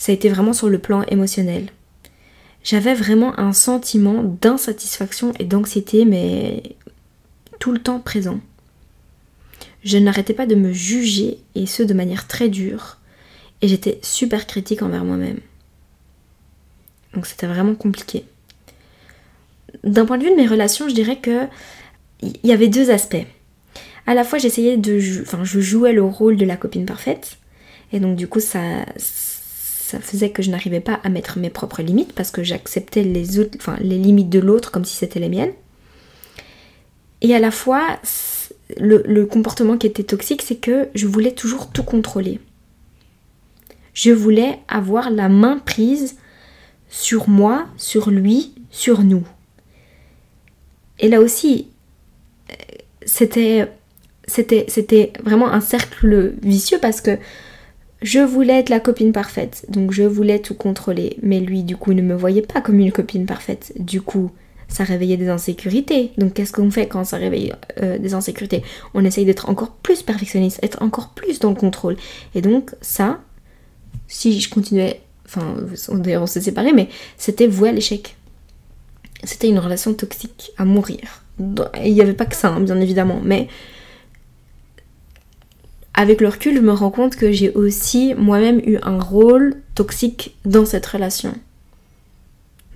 ça 0.00 0.12
a 0.12 0.14
été 0.14 0.30
vraiment 0.30 0.54
sur 0.54 0.70
le 0.70 0.78
plan 0.78 1.02
émotionnel. 1.08 1.66
J'avais 2.64 2.94
vraiment 2.94 3.38
un 3.38 3.52
sentiment 3.52 4.22
d'insatisfaction 4.22 5.34
et 5.38 5.44
d'anxiété, 5.44 6.06
mais 6.06 6.62
tout 7.58 7.70
le 7.70 7.80
temps 7.80 8.00
présent. 8.00 8.40
Je 9.84 9.98
n'arrêtais 9.98 10.32
pas 10.32 10.46
de 10.46 10.54
me 10.54 10.72
juger, 10.72 11.36
et 11.54 11.66
ce 11.66 11.82
de 11.82 11.92
manière 11.92 12.26
très 12.26 12.48
dure, 12.48 12.96
et 13.60 13.68
j'étais 13.68 13.98
super 14.02 14.46
critique 14.46 14.80
envers 14.80 15.04
moi-même. 15.04 15.40
Donc 17.12 17.26
c'était 17.26 17.46
vraiment 17.46 17.74
compliqué. 17.74 18.24
D'un 19.84 20.06
point 20.06 20.16
de 20.16 20.24
vue 20.24 20.30
de 20.30 20.36
mes 20.36 20.46
relations, 20.46 20.88
je 20.88 20.94
dirais 20.94 21.18
que 21.18 21.46
il 22.22 22.38
y 22.42 22.52
avait 22.52 22.68
deux 22.68 22.90
aspects. 22.90 23.26
À 24.06 24.14
la 24.14 24.24
fois, 24.24 24.38
j'essayais 24.38 24.78
de, 24.78 25.20
enfin, 25.20 25.44
je 25.44 25.60
jouais 25.60 25.92
le 25.92 26.02
rôle 26.02 26.38
de 26.38 26.46
la 26.46 26.56
copine 26.56 26.86
parfaite, 26.86 27.36
et 27.92 28.00
donc 28.00 28.16
du 28.16 28.28
coup, 28.28 28.40
ça, 28.40 28.86
ça 29.90 29.98
faisait 29.98 30.30
que 30.30 30.40
je 30.40 30.50
n'arrivais 30.50 30.80
pas 30.80 31.00
à 31.02 31.08
mettre 31.08 31.38
mes 31.38 31.50
propres 31.50 31.82
limites 31.82 32.12
parce 32.12 32.30
que 32.30 32.44
j'acceptais 32.44 33.02
les, 33.02 33.24
limites 33.80 34.30
de 34.30 34.38
l'autre 34.38 34.70
comme 34.70 34.84
si 34.84 34.94
c'était 34.94 35.18
les 35.18 35.28
miennes. 35.28 35.52
Et 37.22 37.34
à 37.34 37.40
la 37.40 37.50
fois, 37.50 37.98
le, 38.78 39.24
comportement 39.24 39.76
qui 39.76 39.88
était 39.88 40.04
toxique, 40.04 40.42
c'est 40.42 40.56
que 40.56 40.88
je 40.94 41.08
voulais 41.08 41.32
toujours 41.32 41.70
tout 41.70 41.82
contrôler. 41.82 42.38
Je 43.92 44.12
voulais 44.12 44.60
avoir 44.68 45.10
la 45.10 45.28
main 45.28 45.58
prise 45.58 46.16
sur 46.88 47.28
moi, 47.28 47.66
sur 47.76 48.10
lui, 48.10 48.54
sur 48.70 49.02
nous. 49.02 49.26
Et 51.00 51.08
là 51.08 51.20
aussi, 51.20 51.66
c'était 53.04 53.68
vraiment 55.24 55.48
un 55.52 55.60
cercle 55.60 56.34
vicieux 56.42 56.78
parce 56.80 57.00
que 57.00 57.18
je 58.02 58.20
voulais 58.20 58.58
être 58.60 58.70
la 58.70 58.80
copine 58.80 59.12
parfaite, 59.12 59.66
donc 59.68 59.92
je 59.92 60.02
voulais 60.02 60.38
tout 60.38 60.54
contrôler, 60.54 61.18
mais 61.22 61.40
lui 61.40 61.62
du 61.62 61.76
coup 61.76 61.92
ne 61.92 62.02
me 62.02 62.14
voyait 62.14 62.42
pas 62.42 62.60
comme 62.60 62.78
une 62.78 62.92
copine 62.92 63.26
parfaite. 63.26 63.72
Du 63.78 64.00
coup, 64.00 64.30
ça 64.68 64.84
réveillait 64.84 65.16
des 65.16 65.28
insécurités. 65.28 66.12
Donc 66.16 66.34
qu'est-ce 66.34 66.52
qu'on 66.52 66.70
fait 66.70 66.86
quand 66.86 67.04
ça 67.04 67.18
réveille 67.18 67.52
euh, 67.82 67.98
des 67.98 68.14
insécurités? 68.14 68.62
On 68.94 69.04
essaye 69.04 69.26
d'être 69.26 69.50
encore 69.50 69.72
plus 69.72 70.02
perfectionniste, 70.02 70.60
être 70.62 70.82
encore 70.82 71.10
plus 71.10 71.40
dans 71.40 71.50
le 71.50 71.56
contrôle. 71.56 71.96
Et 72.34 72.40
donc 72.40 72.70
ça, 72.80 73.20
si 74.08 74.40
je 74.40 74.48
continuais, 74.48 75.00
enfin 75.26 75.56
d'ailleurs 75.90 76.22
on 76.22 76.26
s'est 76.26 76.40
séparés, 76.40 76.72
mais 76.72 76.88
c'était 77.18 77.48
voué 77.48 77.68
à 77.68 77.72
l'échec. 77.72 78.16
C'était 79.24 79.48
une 79.48 79.58
relation 79.58 79.92
toxique 79.92 80.52
à 80.56 80.64
mourir. 80.64 81.22
Il 81.38 81.92
n'y 81.92 82.00
avait 82.00 82.14
pas 82.14 82.26
que 82.26 82.36
ça, 82.36 82.48
hein, 82.48 82.60
bien 82.60 82.80
évidemment, 82.80 83.20
mais 83.22 83.48
avec 85.94 86.20
le 86.20 86.28
recul, 86.28 86.56
je 86.56 86.60
me 86.60 86.72
rends 86.72 86.90
compte 86.90 87.16
que 87.16 87.32
j'ai 87.32 87.50
aussi 87.52 88.14
moi-même 88.14 88.60
eu 88.64 88.78
un 88.82 88.98
rôle 89.00 89.56
toxique 89.74 90.36
dans 90.44 90.64
cette 90.64 90.86
relation. 90.86 91.34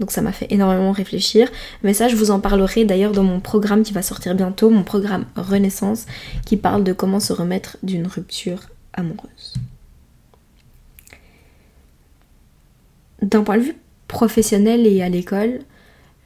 Donc 0.00 0.10
ça 0.10 0.22
m'a 0.22 0.32
fait 0.32 0.50
énormément 0.50 0.92
réfléchir. 0.92 1.48
Mais 1.82 1.94
ça, 1.94 2.08
je 2.08 2.16
vous 2.16 2.30
en 2.30 2.40
parlerai 2.40 2.84
d'ailleurs 2.84 3.12
dans 3.12 3.22
mon 3.22 3.40
programme 3.40 3.82
qui 3.82 3.92
va 3.92 4.02
sortir 4.02 4.34
bientôt, 4.34 4.70
mon 4.70 4.82
programme 4.82 5.26
Renaissance, 5.36 6.06
qui 6.44 6.56
parle 6.56 6.82
de 6.82 6.92
comment 6.92 7.20
se 7.20 7.32
remettre 7.32 7.76
d'une 7.82 8.06
rupture 8.06 8.60
amoureuse. 8.92 9.54
D'un 13.22 13.42
point 13.42 13.58
de 13.58 13.62
vue 13.62 13.76
professionnel 14.08 14.86
et 14.86 15.02
à 15.02 15.08
l'école, 15.08 15.60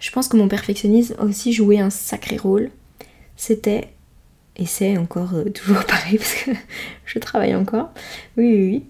je 0.00 0.11
pense 0.11 0.28
que 0.28 0.37
mon 0.37 0.49
perfectionnisme 0.49 1.14
a 1.18 1.25
aussi 1.25 1.52
joué 1.52 1.78
un 1.78 1.90
sacré 1.90 2.37
rôle. 2.37 2.71
C'était 3.37 3.92
et 4.58 4.66
c'est 4.66 4.98
encore 4.98 5.34
euh, 5.34 5.44
toujours 5.54 5.84
pareil 5.84 6.18
parce 6.18 6.34
que 6.34 6.50
je 7.06 7.18
travaille 7.18 7.54
encore, 7.54 7.90
oui, 8.36 8.44
oui, 8.44 8.70
oui, 8.70 8.84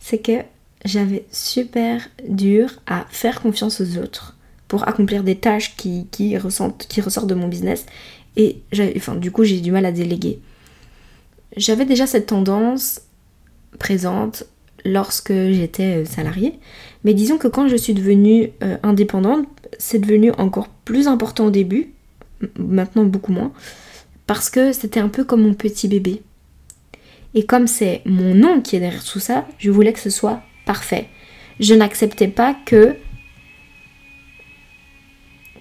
c'est 0.00 0.18
que 0.18 0.42
j'avais 0.84 1.24
super 1.32 2.08
dur 2.28 2.70
à 2.86 3.06
faire 3.10 3.40
confiance 3.40 3.80
aux 3.80 3.98
autres 3.98 4.36
pour 4.68 4.86
accomplir 4.88 5.22
des 5.22 5.36
tâches 5.36 5.76
qui, 5.76 6.36
ressortent 6.36 7.26
de 7.26 7.34
mon 7.34 7.48
business. 7.48 7.86
Et 8.36 8.58
enfin, 8.96 9.14
du 9.14 9.30
coup, 9.30 9.44
j'ai 9.44 9.60
du 9.60 9.70
mal 9.70 9.86
à 9.86 9.92
déléguer. 9.92 10.40
J'avais 11.56 11.84
déjà 11.84 12.06
cette 12.06 12.26
tendance 12.26 13.00
présente 13.78 14.44
lorsque 14.84 15.32
j'étais 15.32 16.02
euh, 16.02 16.04
salariée. 16.04 16.58
Mais 17.04 17.14
disons 17.14 17.38
que 17.38 17.48
quand 17.48 17.68
je 17.68 17.76
suis 17.76 17.94
devenue 17.94 18.50
euh, 18.62 18.76
indépendante, 18.82 19.46
c'est 19.78 19.98
devenu 19.98 20.32
encore 20.32 20.68
plus 20.68 21.06
important 21.06 21.46
au 21.46 21.50
début, 21.50 21.92
maintenant 22.58 23.04
beaucoup 23.04 23.32
moins, 23.32 23.52
parce 24.26 24.50
que 24.50 24.72
c'était 24.72 25.00
un 25.00 25.08
peu 25.08 25.24
comme 25.24 25.42
mon 25.42 25.54
petit 25.54 25.88
bébé. 25.88 26.22
Et 27.34 27.44
comme 27.44 27.66
c'est 27.66 28.02
mon 28.04 28.34
nom 28.34 28.60
qui 28.60 28.76
est 28.76 28.80
derrière 28.80 29.04
tout 29.04 29.18
ça, 29.18 29.46
je 29.58 29.70
voulais 29.70 29.92
que 29.92 29.98
ce 29.98 30.10
soit 30.10 30.42
parfait. 30.66 31.08
Je 31.60 31.74
n'acceptais 31.74 32.28
pas 32.28 32.56
que 32.64 32.96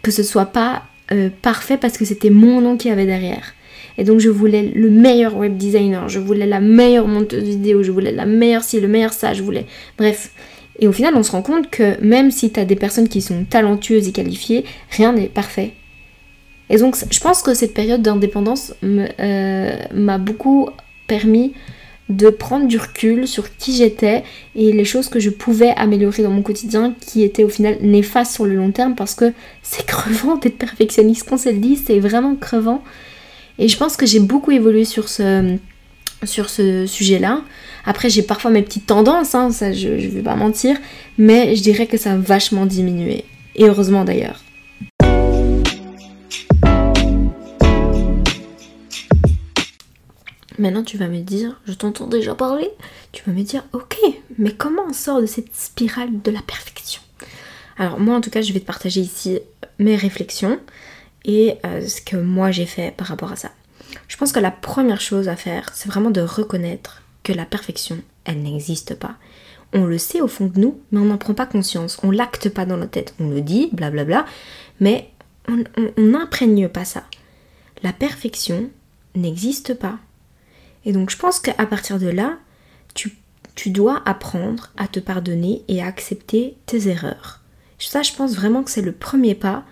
que 0.01 0.12
ce 0.12 0.22
soit 0.22 0.48
pas 0.48 0.84
euh, 1.12 1.29
parfait 1.41 1.77
parce 1.77 1.98
que 1.98 2.05
c'était 2.05 2.29
mon 2.29 2.62
nom 2.62 2.77
qui 2.77 2.89
avait 2.89 3.05
derrière. 3.05 3.53
Et 3.98 4.03
donc 4.03 4.20
je 4.20 4.29
voulais 4.29 4.63
le 4.63 4.89
meilleur 4.89 5.36
web 5.36 5.55
designer, 5.55 6.10
je 6.10 6.20
voulais 6.20 6.46
la 6.46 6.60
meilleure 6.60 7.08
monteuse 7.08 7.43
vidéo, 7.43 7.84
je 7.84 7.91
voulais 7.91 8.12
la 8.12 8.25
meilleure 8.25 8.63
ci, 8.63 8.79
le 8.79 8.88
meilleur 8.88 9.13
ça, 9.13 9.34
je 9.34 9.43
voulais. 9.43 9.65
Bref. 9.98 10.32
Et 10.79 10.88
au 10.88 10.91
final, 10.91 11.15
on 11.15 11.22
se 11.22 11.32
rend 11.32 11.43
compte 11.43 11.70
que 11.70 12.01
même 12.01 12.32
si 12.32 12.51
tu 12.51 12.60
as 12.60 12.65
des 12.65 12.75
personnes 12.75 13.08
qui 13.08 13.22
sont 13.22 13.46
talentueuses 13.46 14.08
et 14.08 14.12
qualifiées, 14.12 14.65
rien 14.89 15.13
n'est 15.13 15.27
parfait. 15.27 15.74
Et 16.74 16.77
donc 16.77 16.98
je 17.08 17.20
pense 17.20 17.44
que 17.44 17.53
cette 17.53 17.75
période 17.75 18.01
d'indépendance 18.01 18.74
euh, 18.84 19.75
m'a 19.94 20.18
beaucoup 20.18 20.70
permis 21.06 21.53
de 22.10 22.32
prendre 22.32 22.65
du 22.65 22.80
recul 22.80 23.27
sur 23.27 23.56
qui 23.58 23.75
j'étais 23.75 24.24
et 24.56 24.72
les 24.72 24.84
choses 24.84 25.08
que 25.08 25.20
je 25.20 25.30
pouvais 25.30 25.70
améliorer 25.77 26.24
dans 26.24 26.32
mon 26.32 26.42
quotidien 26.42 26.96
qui 27.00 27.22
étaient 27.22 27.44
au 27.44 27.50
final 27.50 27.77
néfastes 27.82 28.34
sur 28.34 28.46
le 28.46 28.56
long 28.56 28.72
terme 28.72 28.96
parce 28.96 29.13
que 29.13 29.34
c'est 29.62 29.86
crevant 29.86 30.38
d'être 30.38 30.58
perfectionniste 30.58 31.30
qu'on 31.30 31.38
se 31.38 31.50
le 31.50 31.60
dit, 31.60 31.75
c'est 31.75 32.00
vraiment 32.00 32.36
crevant. 32.36 32.84
Et 33.60 33.68
je 33.68 33.77
pense 33.77 33.96
que 33.96 34.08
j'ai 34.08 34.20
beaucoup 34.20 34.50
évolué 34.50 34.84
sur 34.84 35.10
ce, 35.10 35.60
sujet-là. 36.25 37.42
Après, 37.86 38.10
j'ai 38.10 38.24
parfois 38.24 38.50
mes 38.50 38.63
petites 38.63 38.88
tendances, 38.88 39.36
hein, 39.36 39.51
ça 39.51 39.74
je, 39.74 40.00
je 40.00 40.08
vais 40.08 40.24
pas 40.24 40.36
mentir, 40.36 40.75
mais 41.20 41.56
je 41.56 41.62
dirais 41.62 41.86
que 41.86 41.98
ça 41.98 42.13
a 42.13 42.18
vachement 42.18 42.65
diminué. 42.65 43.25
Et 43.56 43.65
heureusement 43.65 44.06
d'ailleurs. 44.06 44.42
Maintenant, 50.63 50.84
tu 50.84 50.98
vas 50.98 51.10
me 51.10 51.20
dire, 51.20 51.60
je 51.65 51.74
t'entends 51.74 52.08
déjà 52.08 52.36
parler, 52.36 52.70
tu 53.12 53.22
vas 53.27 53.34
me 53.34 53.43
dire, 53.43 53.65
ok, 53.74 53.98
mais 54.38 54.53
comment 54.53 54.84
on 54.88 54.93
sort 54.93 55.20
de 55.20 55.25
cette 55.25 55.53
spirale 55.53 56.22
de 56.22 56.32
la 56.32 56.41
perfection? 56.41 57.01
Alors, 57.75 58.00
moi, 58.00 58.15
en 58.15 58.22
tout 58.22 58.29
cas, 58.29 58.41
je 58.41 58.53
vais 58.53 58.62
te 58.62 58.65
partager 58.65 59.01
ici 59.01 59.41
mes 59.77 59.98
réflexions 59.98 60.58
et 61.25 61.55
euh, 61.65 61.86
ce 61.86 62.00
que 62.00 62.15
moi 62.15 62.51
j'ai 62.51 62.65
fait 62.65 62.96
par 62.96 63.08
rapport 63.08 63.34
à 63.34 63.36
ça. 63.36 63.51
Je 64.08 64.15
pense 64.15 64.32
que 64.32 64.39
la 64.39 64.51
première 64.51 65.01
chose 65.01 65.27
à 65.27 65.36
faire, 65.36 65.70
c'est 65.74 65.89
vraiment 65.89 66.12
de 66.12 66.22
reconnaître 66.22 67.01
que 67.24 67.34
la 67.34 67.43
perfection, 67.43 67.98
elle 68.24 68.41
n'existe 68.41 68.96
pas. 68.96 69.17
On 69.74 69.84
le 69.84 69.98
sait 69.98 70.22
au 70.22 70.29
fond 70.29 70.46
de 70.46 70.62
nous, 70.62 70.79
mais 70.93 71.01
on 71.01 71.05
n'en 71.05 71.17
prend 71.17 71.34
pas 71.34 71.46
conscience. 71.46 72.00
On 72.03 72.12
l'acte 72.12 72.48
pas 72.48 72.65
dans 72.65 72.77
notre 72.77 72.91
tête. 72.91 73.15
On 73.20 73.27
le 73.27 73.41
dit, 73.41 73.67
blablabla, 73.74 74.24
mais 74.79 75.10
on 75.50 75.62
n'imprègne 75.98 76.70
pas 76.70 76.86
ça. 76.86 77.03
La 77.84 77.91
perfection 77.91 78.70
n'existe 79.13 79.74
pas. 79.74 80.00
Et 80.86 80.92
donc 80.92 81.10
je 81.10 81.18
pense 81.18 81.40
qu'à 81.40 81.66
partir 81.66 82.00
de 82.00 82.08
là, 82.08 82.38
tu, 82.94 83.18
tu 83.56 83.70
dois 83.70 84.02
apprendre 84.06 84.72
à 84.78 84.88
te 84.88 85.00
pardonner 85.00 85.63
et 85.68 85.82
à 85.82 85.88
accepter 85.88 86.58
tes 86.66 86.88
erreurs. 86.88 87.42
Ça, 87.80 88.02
je 88.02 88.13
pense 88.13 88.36
vraiment 88.36 88.63
que 88.63 88.72
c'est 88.72 88.82
le 88.82 88.94
premier 88.94 89.36
pas 89.36 89.66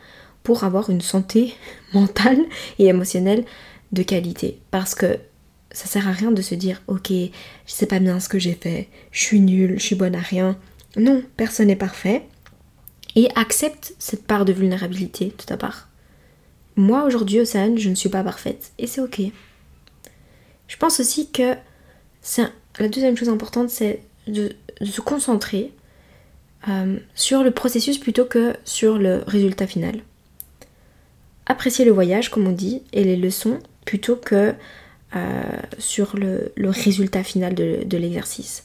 pour 0.44 0.63
avoir 0.63 0.89
une 0.89 1.01
santé 1.01 1.56
mentale 1.94 2.39
et 2.80 2.88
émotionnelle 2.88 3.46
de 3.91 4.03
qualité. 4.03 4.60
Parce 4.72 4.96
que 4.96 5.18
ça 5.72 5.86
sert 5.86 6.08
à 6.08 6.12
rien 6.12 6.32
de 6.32 6.41
se 6.41 6.56
dire 6.56 6.82
ok, 6.88 7.10
je 7.10 7.32
sais 7.65 7.86
pas 7.86 8.00
bien 8.00 8.20
ce 8.20 8.30
que 8.30 8.39
j'ai 8.39 8.53
fait, 8.53 8.89
je 9.12 9.22
suis 9.22 9.39
nulle, 9.39 9.80
je 9.80 9.84
suis 9.84 9.96
bonne 9.96 10.15
à 10.15 10.20
rien. 10.20 10.58
Non, 10.98 11.24
personne 11.38 11.68
n'est 11.68 11.75
parfait. 11.75 12.24
Et 13.15 13.30
accepte 13.36 13.94
cette 14.00 14.25
part 14.25 14.46
de 14.46 14.53
vulnérabilité 14.53 15.34
de 15.38 15.44
ta 15.44 15.58
part. 15.58 15.89
Moi 16.77 17.03
aujourd'hui, 17.03 17.41
Océane, 17.41 17.77
je 17.77 17.89
ne 17.89 17.96
suis 17.96 18.10
pas 18.10 18.24
parfaite. 18.24 18.72
Et 18.77 18.88
c'est 18.88 19.01
ok. 19.01 19.22
Je 20.72 20.78
pense 20.78 21.01
aussi 21.01 21.30
que 21.30 21.58
la 22.80 22.88
deuxième 22.88 23.18
chose 23.18 23.28
importante, 23.28 23.70
c'est 23.70 24.04
de, 24.28 24.54
se 24.82 25.01
concentrer 25.01 25.74
euh, 26.70 26.98
sur 27.13 27.44
le 27.44 27.51
processus 27.51 27.98
plutôt 27.98 28.24
que 28.24 28.56
sur 28.63 28.98
le 28.98 29.22
résultat 29.28 29.68
final. 29.68 30.00
Apprécier 31.46 31.84
le 31.84 31.92
voyage, 31.92 32.32
comme 32.32 32.48
on 32.48 32.54
dit, 32.54 32.84
et 32.94 33.04
les 33.04 33.18
leçons 33.18 33.60
plutôt 33.84 34.16
que 34.16 34.54
euh, 35.13 35.42
sur 35.78 36.16
le, 36.16 36.54
résultat 36.58 37.25
final 37.25 37.54
de, 37.54 37.98
l'exercice. 37.98 38.63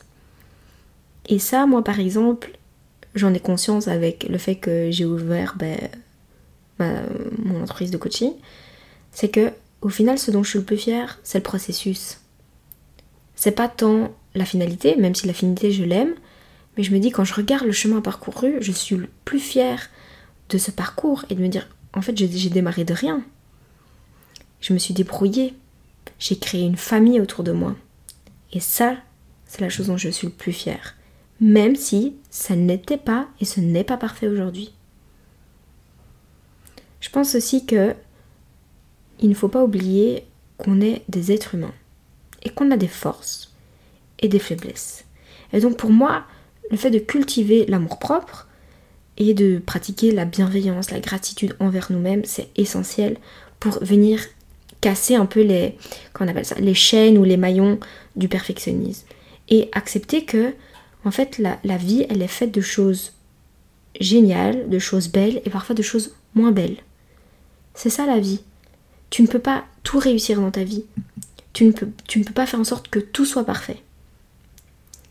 Et 1.29 1.41
ça, 1.41 1.67
moi 1.67 1.83
par 1.83 1.99
exemple, 1.99 2.53
j'en 3.17 3.35
ai 3.35 3.41
conscience 3.41 3.89
avec 3.89 4.29
le 4.29 4.39
fait 4.39 4.55
que 4.55 4.93
j'ai 4.93 5.07
ouvert 5.07 5.57
ben, 5.59 5.77
mon 6.79 7.63
entreprise 7.63 7.91
de 7.91 7.97
coaching, 7.97 8.33
c'est 9.11 9.29
que 9.29 9.51
au 9.87 9.89
final, 9.89 10.19
ce 10.19 10.33
dont 10.33 10.43
je 10.43 10.51
suis 10.51 10.59
le 10.59 10.65
plus 10.65 10.79
fière, 10.79 11.21
c'est 11.23 11.39
le 11.39 11.45
processus. 11.45 12.19
C'est 13.37 13.53
pas 13.53 13.69
tant 13.69 14.13
la 14.35 14.45
finalité, 14.45 14.97
même 14.97 15.15
si 15.15 15.29
la 15.29 15.33
finalité 15.33 15.71
je 15.71 15.85
l'aime, 15.85 16.13
mais 16.77 16.83
je 16.83 16.93
me 16.93 16.99
dis 16.99 17.13
quand 17.13 17.23
je 17.23 17.35
regarde 17.35 17.65
le 17.65 17.71
chemin 17.71 18.01
parcouru, 18.01 18.57
je 18.61 18.73
suis 18.73 18.97
le 18.97 19.09
plus 19.25 19.39
fière 19.39 19.89
de 20.49 20.59
ce 20.59 20.73
parcours 20.73 21.25
et 21.31 21.37
de 21.37 21.41
me 21.41 21.47
dire 21.47 21.69
en 21.95 22.03
fait 22.03 22.17
j'ai 22.17 22.51
démarré 22.51 22.85
de 22.85 22.95
rien. 22.95 23.23
Je 24.61 24.73
me 24.73 24.79
suis 24.81 24.93
débrouillée, 24.93 25.55
j'ai 26.19 26.37
créé 26.37 26.63
une 26.63 26.77
famille 26.77 27.21
autour 27.21 27.45
de 27.45 27.53
moi. 27.53 27.77
Et 28.53 28.59
ça, 28.59 28.97
c'est 29.45 29.61
la 29.61 29.69
chose 29.69 29.87
dont 29.87 29.97
je 29.97 30.09
suis 30.09 30.27
le 30.27 30.33
plus 30.33 30.53
fière. 30.53 30.97
Même 31.41 31.77
si 31.77 32.17
ça 32.29 32.57
n'était 32.57 32.99
pas 32.99 33.29
et 33.41 33.45
ce 33.45 33.61
n'est 33.61 33.85
pas 33.85 33.99
parfait 33.99 34.27
aujourd'hui. 34.27 34.73
Je 36.99 37.09
pense 37.09 37.37
aussi 37.37 37.67
que 37.67 37.95
il 39.21 39.29
ne 39.29 39.35
faut 39.35 39.49
pas 39.49 39.65
oublier 39.65 40.25
qu'on 40.59 40.81
est 40.81 41.03
des 41.09 41.33
êtres 41.33 41.55
humains 41.55 41.75
et 42.43 42.51
qu'on 42.51 42.71
a 42.71 42.77
des 42.77 42.89
forces 42.89 43.53
et 44.21 44.29
des 44.29 44.39
faiblesses. 44.39 45.05
Et 45.53 45.61
donc 45.61 45.77
pour 45.77 45.91
moi, 45.91 46.25
le 46.71 46.77
fait 46.77 46.91
de 46.91 46.99
cultiver 46.99 47.67
l'amour-propre 47.67 48.49
et 49.19 49.35
de 49.35 49.59
pratiquer 49.59 50.13
la 50.13 50.25
bienveillance, 50.25 50.91
la 50.91 51.01
gratitude 51.01 51.57
envers 51.61 51.91
nous-mêmes, 51.91 52.25
c'est 52.25 52.51
essentiel 52.57 53.17
pour 53.61 53.83
venir 53.83 54.21
casser 54.81 55.15
un 55.15 55.27
peu 55.27 55.43
les, 55.43 55.77
on 56.21 56.29
appelle 56.29 56.45
ça, 56.45 56.57
les 56.57 56.75
chaînes 56.75 57.19
ou 57.19 57.25
les 57.25 57.37
maillons 57.37 57.79
du 58.15 58.29
perfectionnisme. 58.29 59.07
Et 59.49 59.71
accepter 59.73 60.25
que, 60.25 60.55
en 61.05 61.11
fait, 61.11 61.39
la, 61.39 61.59
la 61.65 61.77
vie, 61.77 62.05
elle 62.11 62.23
est 62.23 62.29
faite 62.29 62.53
de 62.53 62.61
choses 62.61 63.13
géniales, 64.01 64.69
de 64.69 64.79
choses 64.79 65.09
belles 65.09 65.41
et 65.45 65.51
parfois 65.51 65.75
de 65.75 65.83
choses 65.83 66.15
moins 66.35 66.53
belles. 66.53 66.77
C'est 67.75 67.91
ça 67.91 68.07
la 68.07 68.19
vie. 68.19 68.41
Tu 69.11 69.23
ne 69.23 69.27
peux 69.27 69.39
pas 69.39 69.65
tout 69.83 69.99
réussir 69.99 70.41
dans 70.41 70.51
ta 70.51 70.65
vie. 70.65 70.85
Tu 71.53 71.65
ne 71.65 71.73
peux, 71.73 71.89
pas 72.35 72.47
faire 72.47 72.61
en 72.61 72.65
sorte 72.65 72.89
que 72.89 72.99
tout 72.99 73.25
soit 73.25 73.45
parfait. 73.45 73.83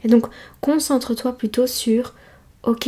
Et 0.04 0.08
donc, 0.08 0.28
concentre-toi 0.62 1.38
plutôt 1.38 1.66
sur, 1.66 2.14
ok, 2.64 2.88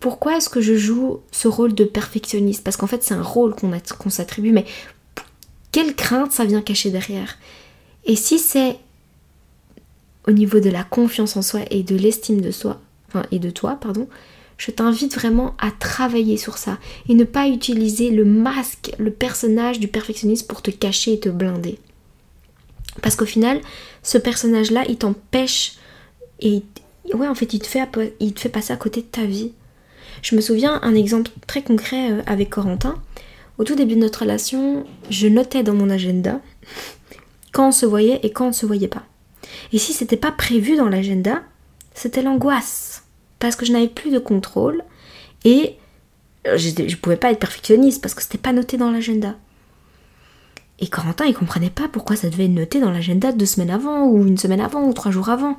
pourquoi 0.00 0.36
est-ce 0.36 0.48
que 0.48 0.60
je 0.60 0.76
joue 0.76 1.20
ce 1.30 1.46
rôle 1.46 1.74
de 1.74 1.84
perfectionniste? 1.84 2.64
Parce 2.64 2.76
qu'en 2.76 2.88
fait, 2.88 3.04
c'est 3.04 3.14
un 3.14 3.22
rôle 3.22 3.54
qu'on 3.54 4.10
s'attribue, 4.10 4.50
mais 4.50 4.64
quelle 5.70 5.94
crainte 5.94 6.32
ça 6.32 6.44
vient 6.44 6.60
cacher 6.60 6.90
derrière? 6.90 7.38
Et 8.04 8.16
si 8.16 8.40
c'est 8.40 8.78
au 10.26 10.32
niveau 10.32 10.60
de 10.60 10.70
la 10.70 10.82
confiance 10.82 11.36
en 11.36 11.42
soi 11.42 11.60
et 11.70 11.82
de 11.82 11.94
l'estime 11.96 12.40
de 12.40 12.50
soi, 12.50 12.80
enfin, 13.08 13.24
et 13.30 13.38
de 13.38 13.50
toi, 13.50 13.76
pardon, 13.80 14.08
je 14.58 14.70
t'invite 14.70 15.14
vraiment 15.14 15.54
à 15.58 15.70
travailler 15.70 16.36
sur 16.36 16.58
ça 16.58 16.78
et 17.08 17.14
ne 17.14 17.24
pas 17.24 17.48
utiliser 17.48 18.10
le 18.10 18.24
masque, 18.24 18.92
le 18.98 19.10
personnage 19.10 19.80
du 19.80 19.88
perfectionniste 19.88 20.48
pour 20.48 20.62
te 20.62 20.70
cacher 20.70 21.14
et 21.14 21.20
te 21.20 21.28
blinder. 21.28 21.78
Parce 23.00 23.16
qu'au 23.16 23.26
final, 23.26 23.60
ce 24.02 24.18
personnage-là, 24.18 24.84
il 24.88 24.98
t'empêche 24.98 25.76
et 26.40 26.62
ouais, 27.14 27.28
en 27.28 27.34
fait, 27.34 27.54
il 27.54 27.60
te 27.60 27.66
fait, 27.66 28.48
passer 28.48 28.72
à 28.72 28.76
côté 28.76 29.00
de 29.00 29.06
ta 29.06 29.24
vie. 29.24 29.52
Je 30.22 30.36
me 30.36 30.40
souviens 30.40 30.80
un 30.82 30.94
exemple 30.94 31.30
très 31.46 31.62
concret 31.62 32.12
euh, 32.12 32.22
avec 32.26 32.50
Corentin. 32.50 32.96
Au 33.58 33.64
tout 33.64 33.74
début 33.74 33.94
de 33.94 34.00
notre 34.00 34.20
relation, 34.20 34.84
je 35.10 35.28
notais 35.28 35.62
dans 35.62 35.74
mon 35.74 35.90
agenda 35.90 36.40
quand 37.52 37.68
on 37.68 37.72
se 37.72 37.86
voyait 37.86 38.20
et 38.22 38.30
quand 38.30 38.46
on 38.46 38.48
ne 38.48 38.54
se 38.54 38.66
voyait 38.66 38.88
pas. 38.88 39.04
Et 39.72 39.78
si 39.78 39.92
c'était 39.92 40.16
pas 40.16 40.32
prévu 40.32 40.76
dans 40.76 40.88
l'agenda, 40.88 41.42
c'était 41.94 42.22
l'angoisse 42.22 42.91
parce 43.42 43.56
que 43.56 43.66
je 43.66 43.72
n'avais 43.72 43.88
plus 43.88 44.10
de 44.10 44.20
contrôle 44.20 44.84
et 45.44 45.76
euh, 46.46 46.56
je 46.56 46.70
ne 46.80 46.94
pouvais 46.94 47.16
pas 47.16 47.32
être 47.32 47.40
perfectionniste 47.40 48.00
parce 48.00 48.14
que 48.14 48.22
c'était 48.22 48.38
pas 48.38 48.52
noté 48.52 48.76
dans 48.76 48.90
l'agenda. 48.90 49.34
Et 50.78 50.86
Corentin, 50.86 51.24
il 51.26 51.34
comprenait 51.34 51.70
pas 51.70 51.88
pourquoi 51.88 52.14
ça 52.16 52.30
devait 52.30 52.44
être 52.44 52.52
noté 52.52 52.80
dans 52.80 52.90
l'agenda 52.90 53.32
deux 53.32 53.46
semaines 53.46 53.70
avant, 53.70 54.06
ou 54.06 54.26
une 54.26 54.38
semaine 54.38 54.60
avant, 54.60 54.84
ou 54.84 54.92
trois 54.92 55.10
jours 55.10 55.28
avant. 55.28 55.58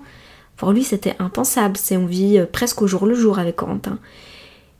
Pour 0.55 0.71
lui, 0.71 0.83
c'était 0.83 1.15
impensable. 1.19 1.75
C'est 1.77 1.97
on 1.97 2.05
vit 2.05 2.39
euh, 2.39 2.45
presque 2.45 2.81
au 2.81 2.87
jour 2.87 3.05
le 3.05 3.15
jour 3.15 3.37
avec 3.37 3.57
Corentin. 3.57 3.99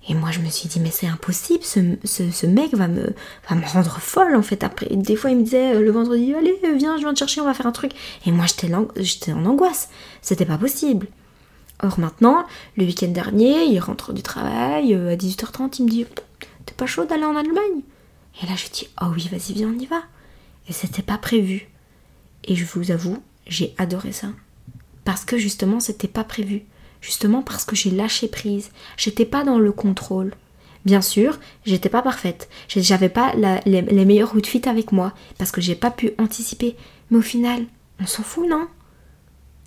Et 0.07 0.13
moi, 0.15 0.31
je 0.31 0.39
me 0.39 0.49
suis 0.49 0.69
dit, 0.69 0.79
mais 0.79 0.91
c'est 0.91 1.07
impossible, 1.07 1.63
ce, 1.63 2.45
mec 2.45 2.73
va 2.73 2.89
me, 2.89 3.13
va 3.49 3.55
me 3.55 3.65
rendre 3.65 3.99
folle 3.99 4.35
en 4.35 4.41
fait. 4.41 4.63
Après, 4.63 4.87
des 4.89 5.15
fois, 5.15 5.29
il 5.29 5.37
me 5.37 5.43
disait 5.43 5.75
euh, 5.75 5.81
le 5.81 5.91
vendredi, 5.91 6.33
allez, 6.33 6.57
viens, 6.77 6.95
je 6.97 7.01
viens 7.01 7.13
te 7.13 7.19
chercher, 7.19 7.41
on 7.41 7.45
va 7.45 7.53
faire 7.53 7.67
un 7.67 7.71
truc. 7.71 7.91
Et 8.25 8.31
moi, 8.31 8.45
j'étais 8.47 9.33
en 9.33 9.45
angoisse. 9.45 9.89
C'était 10.21 10.45
pas 10.45 10.57
possible. 10.57 11.07
Or 11.81 11.99
maintenant, 11.99 12.45
le 12.77 12.85
week-end 12.85 13.07
dernier, 13.07 13.65
il 13.65 13.79
rentre 13.79 14.13
du 14.13 14.21
travail, 14.21 14.93
euh, 14.93 15.13
à 15.13 15.15
18h30, 15.15 15.75
il 15.79 15.85
me 15.85 15.89
dit, 15.89 16.05
t'es 16.65 16.73
pas 16.75 16.85
chaud 16.85 17.05
d'aller 17.05 17.25
en 17.25 17.35
Allemagne? 17.35 17.81
Et 18.41 18.45
là, 18.45 18.53
je 18.55 18.69
dis, 18.69 18.87
oh 19.01 19.07
oui, 19.13 19.27
vas-y, 19.31 19.53
viens, 19.53 19.69
on 19.69 19.79
y 19.79 19.85
va. 19.85 20.01
Et 20.69 20.73
c'était 20.73 21.01
pas 21.01 21.17
prévu. 21.17 21.67
Et 22.45 22.55
je 22.55 22.65
vous 22.65 22.91
avoue, 22.91 23.21
j'ai 23.47 23.73
adoré 23.77 24.11
ça. 24.11 24.27
Parce 25.03 25.25
que 25.25 25.37
justement, 25.37 25.79
c'était 25.79 26.07
pas 26.07 26.23
prévu 26.23 26.63
justement 27.03 27.41
parce 27.43 27.65
que 27.65 27.75
j'ai 27.75 27.91
lâché 27.91 28.27
prise. 28.27 28.71
J'étais 28.97 29.25
pas 29.25 29.43
dans 29.43 29.59
le 29.59 29.71
contrôle. 29.71 30.33
Bien 30.85 31.01
sûr, 31.01 31.39
j'étais 31.65 31.89
pas 31.89 32.01
parfaite. 32.01 32.49
J'avais 32.67 33.09
pas 33.09 33.33
les, 33.65 34.05
meilleurs 34.05 34.35
outfits 34.35 34.67
avec 34.67 34.91
moi 34.91 35.13
parce 35.37 35.51
que 35.51 35.61
j'ai 35.61 35.75
pas 35.75 35.91
pu 35.91 36.11
anticiper. 36.17 36.75
Mais 37.11 37.17
au 37.17 37.21
final, 37.21 37.65
on 37.99 38.07
s'en 38.07 38.23
fout, 38.23 38.49
non? 38.49 38.67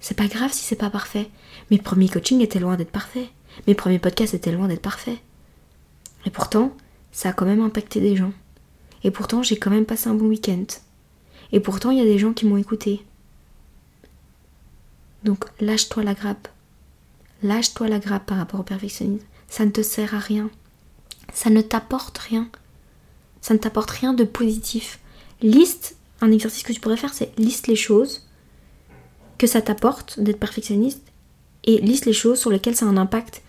C'est 0.01 0.17
pas 0.17 0.29
grave 0.29 0.53
si 0.53 0.65
c'est 0.65 0.77
pas 0.77 0.91
parfait. 0.91 1.29
Mes 1.71 1.79
premiers 1.79 2.09
coachings 2.09 2.41
étaient 2.41 2.61
loin 2.61 2.77
d'être 2.77 2.91
parfaits. 2.91 3.29
Mes 3.67 3.75
premiers 3.75 3.99
podcasts 3.99 4.35
étaient 4.35 4.53
loin 4.53 4.69
d'être 4.69 4.83
parfaits. 4.83 5.19
Et 6.25 6.31
pourtant, 6.31 6.77
ça 7.13 7.31
a 7.31 7.33
quand 7.33 7.47
même 7.47 7.63
impacté 7.63 8.01
des 8.01 8.17
gens. 8.17 8.33
Et 9.05 9.11
pourtant, 9.11 9.43
j'ai 9.43 9.57
quand 9.57 9.71
même 9.71 9.87
passé 9.87 10.09
un 10.09 10.15
bon 10.15 10.27
week-end. 10.27 10.67
Et 11.53 11.61
pourtant, 11.61 11.91
il 11.91 11.99
y 11.99 12.03
a 12.03 12.05
des 12.05 12.19
gens 12.19 12.33
qui 12.33 12.47
m'ont 12.47 12.57
écouté. 12.57 13.05
Donc, 15.25 15.45
lâche-toi 15.61 16.03
la 16.03 16.15
grappe. 16.15 16.49
Lâche-toi 17.43 17.89
la 17.89 17.99
grappe 17.99 18.27
par 18.27 18.39
rapport 18.39 18.61
au 18.61 18.65
perfectionnisme. 18.65 19.25
Ça 19.49 19.65
ne 19.65 19.71
te 19.71 19.83
sert 19.83 20.15
à 20.15 20.19
rien. 20.19 20.51
Ça 21.33 21.51
ne 21.51 21.61
t'apporte 21.61 22.19
rien. 22.19 22.49
Ça 23.41 23.55
ne 23.55 23.59
t'apporte 23.59 23.91
rien 23.91 24.13
de 24.13 24.25
positif. 24.25 24.99
Liste, 25.41 25.97
un 26.21 26.33
exercice 26.33 26.63
que 26.63 26.73
tu 26.73 26.81
pourrais 26.81 26.97
faire, 26.97 27.15
c'est 27.15 27.37
liste 27.39 27.69
les 27.69 27.77
choses 27.77 28.26
que 29.39 29.47
ça 29.47 29.63
t'apporte 29.63 30.21
d'être 30.21 30.41
perfectionniste 30.41 31.03
et 31.65 31.81
liste 31.81 32.07
les 32.07 32.13
choses 32.13 32.39
sur 32.39 32.51
lesquelles 32.51 32.77
ça 32.77 32.87
a 32.87 32.89
un 32.89 32.97
impact 32.97 33.43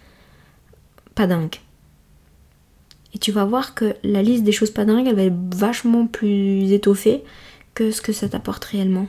pas 1.15 1.27
dingue. 1.27 1.55
Et 3.13 3.19
tu 3.19 3.31
vas 3.31 3.45
voir 3.45 3.73
que 3.73 3.95
la 4.03 4.21
liste 4.21 4.43
des 4.43 4.51
choses 4.51 4.71
pas 4.71 4.85
dingues, 4.85 5.07
elle 5.07 5.15
va 5.15 5.23
être 5.23 5.55
vachement 5.55 6.07
plus 6.07 6.71
étoffée 6.71 7.23
que 7.73 7.91
ce 7.91 8.01
que 8.01 8.13
ça 8.13 8.29
t'apporte 8.29 8.65
réellement. 8.65 9.07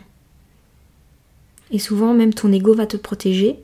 Et 1.71 1.79
souvent, 1.79 2.15
même 2.15 2.33
ton 2.33 2.53
ego 2.53 2.75
va 2.75 2.87
te 2.87 2.97
protéger 2.97 3.59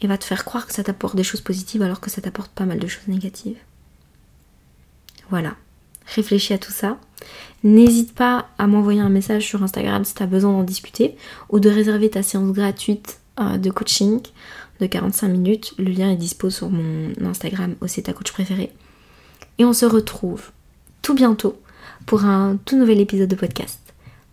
et 0.00 0.06
va 0.06 0.18
te 0.18 0.24
faire 0.24 0.44
croire 0.44 0.66
que 0.66 0.72
ça 0.72 0.84
t'apporte 0.84 1.16
des 1.16 1.24
choses 1.24 1.40
positives 1.40 1.82
alors 1.82 2.00
que 2.00 2.10
ça 2.10 2.22
t'apporte 2.22 2.52
pas 2.52 2.64
mal 2.64 2.78
de 2.78 2.86
choses 2.86 3.08
négatives. 3.08 3.58
Voilà. 5.30 5.56
Réfléchis 6.14 6.52
à 6.52 6.58
tout 6.58 6.72
ça. 6.72 6.98
N'hésite 7.64 8.14
pas 8.14 8.46
à 8.58 8.66
m'envoyer 8.66 9.00
un 9.00 9.08
message 9.08 9.46
sur 9.46 9.62
Instagram 9.62 10.04
si 10.04 10.14
tu 10.14 10.22
as 10.22 10.26
besoin 10.26 10.52
d'en 10.52 10.62
discuter 10.62 11.16
ou 11.50 11.58
de 11.58 11.68
réserver 11.68 12.10
ta 12.10 12.22
séance 12.22 12.52
gratuite 12.52 13.18
euh, 13.40 13.56
de 13.58 13.70
coaching 13.70 14.20
de 14.80 14.86
45 14.86 15.28
minutes. 15.28 15.74
Le 15.78 15.90
lien 15.90 16.10
est 16.10 16.16
dispo 16.16 16.50
sur 16.50 16.70
mon 16.70 17.12
Instagram 17.24 17.74
aussi 17.80 18.02
ta 18.02 18.12
coach 18.12 18.32
préféré. 18.32 18.70
Et 19.58 19.64
on 19.64 19.72
se 19.72 19.86
retrouve 19.86 20.50
tout 21.02 21.14
bientôt 21.14 21.58
pour 22.04 22.24
un 22.24 22.58
tout 22.64 22.76
nouvel 22.76 23.00
épisode 23.00 23.28
de 23.28 23.36
podcast. 23.36 23.80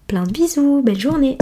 Plein 0.07 0.23
de 0.23 0.31
bisous, 0.31 0.81
belle 0.83 0.99
journée 0.99 1.37